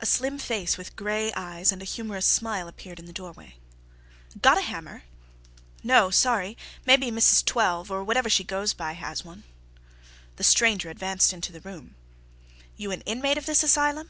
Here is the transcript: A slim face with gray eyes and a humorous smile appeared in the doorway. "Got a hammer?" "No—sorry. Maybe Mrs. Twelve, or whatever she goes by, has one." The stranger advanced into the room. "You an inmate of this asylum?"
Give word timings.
A 0.00 0.06
slim 0.06 0.38
face 0.38 0.78
with 0.78 0.96
gray 0.96 1.30
eyes 1.34 1.72
and 1.72 1.82
a 1.82 1.84
humorous 1.84 2.24
smile 2.24 2.68
appeared 2.68 2.98
in 2.98 3.04
the 3.04 3.12
doorway. 3.12 3.56
"Got 4.40 4.56
a 4.56 4.62
hammer?" 4.62 5.02
"No—sorry. 5.82 6.56
Maybe 6.86 7.10
Mrs. 7.10 7.44
Twelve, 7.44 7.90
or 7.90 8.02
whatever 8.02 8.30
she 8.30 8.44
goes 8.44 8.72
by, 8.72 8.92
has 8.94 9.26
one." 9.26 9.44
The 10.36 10.44
stranger 10.44 10.88
advanced 10.88 11.34
into 11.34 11.52
the 11.52 11.60
room. 11.60 11.96
"You 12.78 12.92
an 12.92 13.02
inmate 13.02 13.36
of 13.36 13.44
this 13.44 13.62
asylum?" 13.62 14.08